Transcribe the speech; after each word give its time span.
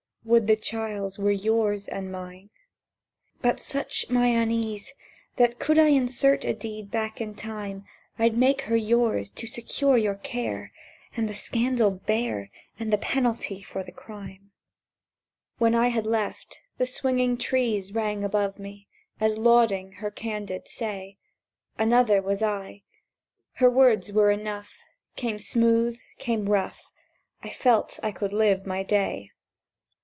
Would 0.23 0.45
the 0.45 0.55
child 0.55 1.17
were 1.17 1.31
yours 1.31 1.87
and 1.87 2.11
mine! 2.11 2.21
"As 2.29 2.43
a 2.43 2.45
wife 2.45 2.49
I 2.53 2.77
was 2.77 3.41
true. 3.41 3.41
But, 3.49 3.59
such 3.59 4.09
my 4.11 4.27
unease 4.27 4.93
That, 5.37 5.57
could 5.57 5.79
I 5.79 5.87
insert 5.87 6.45
a 6.45 6.53
deed 6.53 6.91
back 6.91 7.19
in 7.19 7.33
Time, 7.33 7.85
I'd 8.19 8.37
make 8.37 8.61
her 8.61 8.75
yours, 8.75 9.31
to 9.31 9.47
secure 9.47 9.97
your 9.97 10.13
care; 10.13 10.71
And 11.17 11.27
the 11.27 11.33
scandal 11.33 11.89
bear, 11.89 12.51
And 12.77 12.93
the 12.93 12.99
penalty 12.99 13.63
for 13.63 13.81
the 13.81 13.91
crime!" 13.91 14.51
—When 15.57 15.73
I 15.73 15.87
had 15.87 16.05
left, 16.05 16.61
and 16.69 16.85
the 16.85 16.91
swinging 16.91 17.35
trees 17.35 17.91
Rang 17.91 18.23
above 18.23 18.59
me, 18.59 18.87
as 19.19 19.37
lauding 19.39 19.93
her 19.93 20.11
candid 20.11 20.67
say, 20.67 21.17
Another 21.79 22.21
was 22.21 22.43
I. 22.43 22.83
Her 23.53 23.71
words 23.71 24.11
were 24.13 24.29
enough: 24.29 24.71
Came 25.15 25.39
smooth, 25.39 25.97
came 26.19 26.45
rough, 26.45 26.85
I 27.41 27.49
felt 27.49 27.99
I 28.03 28.11
could 28.11 28.33
live 28.33 28.67
my 28.67 28.83
day. 28.83 29.31